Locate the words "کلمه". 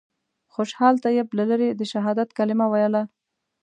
2.37-2.65